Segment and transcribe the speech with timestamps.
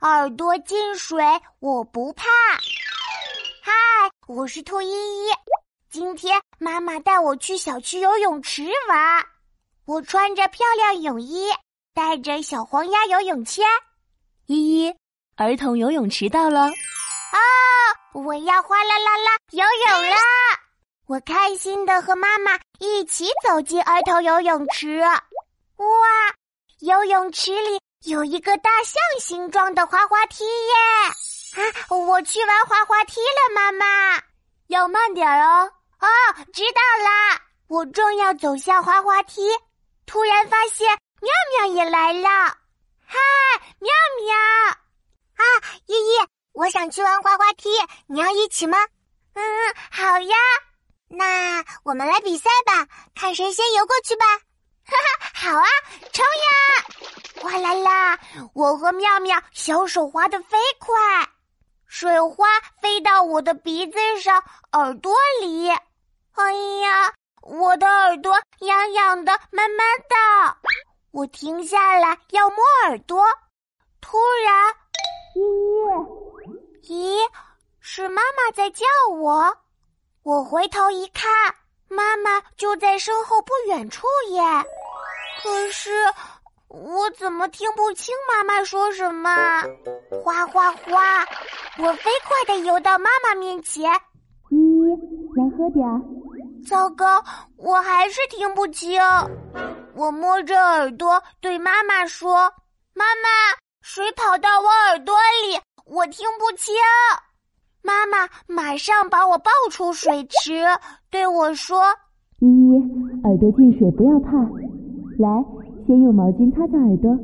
[0.00, 1.24] 耳朵进水
[1.58, 2.24] 我不怕。
[3.62, 3.72] 嗨，
[4.26, 5.30] 我是兔依依。
[5.90, 9.26] 今天妈妈带我去小区游泳池玩，
[9.86, 11.48] 我穿着漂亮泳衣，
[11.94, 13.64] 带着小黄鸭游泳圈。
[14.46, 14.94] 依依，
[15.36, 16.60] 儿童游泳池到了。
[16.66, 17.38] 啊，
[18.12, 20.16] 我要哗啦啦啦游泳啦！
[21.06, 25.00] 我开心的和妈妈一起走进儿童游泳池。
[25.00, 25.16] 哇，
[26.80, 31.62] 游泳池里有一个大象形状的滑滑梯耶！
[31.62, 34.22] 啊，我去玩滑滑梯了，妈妈，
[34.68, 35.70] 要慢点哦。
[35.98, 36.08] 哦，
[36.54, 37.38] 知道啦！
[37.68, 39.42] 我正要走下滑滑梯，
[40.06, 40.88] 突然发现
[41.20, 42.28] 妙妙也来了。
[43.04, 43.18] 嗨，
[43.80, 43.92] 妙
[44.24, 44.34] 妙！
[45.36, 45.44] 啊，
[45.84, 47.68] 依依，我想去玩滑滑梯，
[48.06, 48.78] 你要一起吗？
[49.34, 49.42] 嗯，
[49.90, 50.36] 好呀。
[51.08, 54.24] 那我们来比赛吧，看谁先游过去吧。
[54.86, 55.66] 哈哈，好啊，
[56.12, 56.49] 冲呀！
[57.50, 58.18] 哗啦啦，
[58.54, 60.94] 我和妙妙小手滑得飞快，
[61.84, 62.46] 水花
[62.80, 65.68] 飞到我的鼻子上、耳朵里。
[65.68, 70.56] 哎呀，我的耳朵痒痒的，闷闷的。
[71.10, 73.24] 我停下来要摸耳朵，
[74.00, 74.16] 突
[74.46, 74.72] 然，
[75.34, 76.06] 咦
[76.84, 77.18] 咦，
[77.80, 79.56] 是妈妈在叫我。
[80.22, 81.28] 我回头一看，
[81.88, 84.40] 妈妈就在身后不远处耶。
[85.42, 85.90] 可是
[86.70, 89.28] 我怎么听不清妈妈说什么？
[90.22, 91.26] 哗哗哗！
[91.78, 93.90] 我飞快的游到妈妈面前。
[94.50, 94.96] 依依，
[95.34, 95.84] 来喝点。
[96.64, 97.24] 糟糕，
[97.56, 99.00] 我还是听不清。
[99.96, 102.34] 我摸着耳朵对妈妈说
[102.94, 103.28] ：“妈妈，
[103.82, 105.16] 水跑到我耳朵
[105.48, 106.72] 里，我听不清。”
[107.82, 110.62] 妈妈马上把我抱出水池，
[111.10, 111.82] 对我说
[112.38, 112.78] ：“依依，
[113.24, 114.30] 耳朵进水不要怕，
[115.18, 115.44] 来，
[115.90, 117.18] 先用毛巾擦擦耳朵。”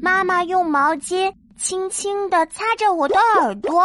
[0.00, 3.82] 妈妈用毛巾轻轻的擦着我的耳朵。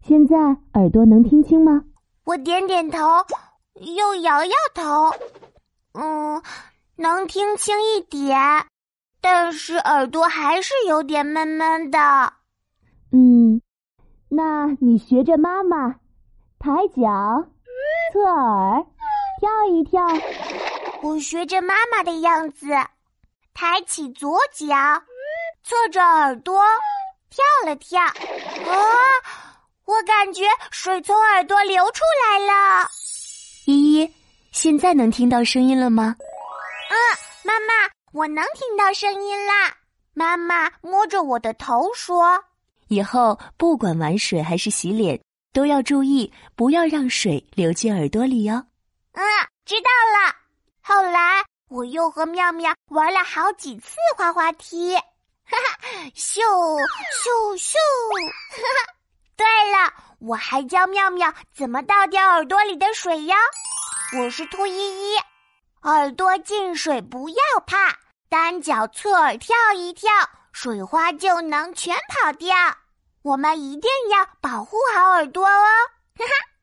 [0.00, 0.36] 现在
[0.74, 1.82] 耳朵能听清吗？
[2.24, 3.00] 我点点头。
[3.80, 5.10] 又摇摇头，
[5.94, 6.40] 嗯，
[6.94, 8.38] 能听清一点，
[9.20, 11.98] 但是耳朵还是有点闷闷的。
[13.10, 13.60] 嗯，
[14.28, 15.96] 那你学着妈妈，
[16.60, 17.44] 抬脚、
[18.12, 18.86] 侧耳、
[19.40, 20.00] 跳一跳。
[21.02, 22.68] 我学着妈妈的样子，
[23.56, 24.66] 抬起左脚，
[25.64, 26.62] 侧着耳朵
[27.30, 27.98] 跳了跳。
[28.02, 28.12] 啊，
[29.86, 32.86] 我感觉水从耳朵流出来了。
[33.64, 34.14] 依依，
[34.52, 36.14] 现在能听到声音了吗？
[36.90, 36.96] 嗯，
[37.44, 39.74] 妈妈，我能听到声音啦。
[40.12, 42.38] 妈妈摸着我的头说
[42.88, 45.18] ：“以后不管玩水还是洗脸，
[45.54, 48.66] 都要注意，不要让水流进耳朵里哟。”
[49.16, 49.24] 嗯，
[49.64, 50.34] 知道了。
[50.82, 55.02] 后来我又和妙妙玩了好几次滑滑梯，哈
[55.50, 55.78] 哈，
[56.14, 57.74] 咻咻咻，
[58.50, 58.94] 哈哈。
[59.36, 63.34] 对了，我还教妙妙怎么倒掉耳朵里的水哟。
[64.16, 65.16] 我是兔依依，
[65.82, 67.98] 耳朵进水不要怕，
[68.28, 70.12] 单脚侧耳跳一跳，
[70.52, 72.56] 水花就能全跑掉。
[73.22, 75.64] 我们一定要保护好耳朵哦，
[76.16, 76.55] 哈哈。